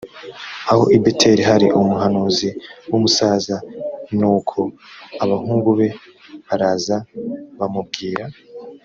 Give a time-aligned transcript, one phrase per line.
[0.71, 2.49] aho i beteli hari umuhanuzi
[2.91, 3.65] w umusaza l
[4.19, 4.59] nuko
[5.23, 5.87] abahungu be
[6.47, 6.97] baraza
[7.59, 8.25] bamubwira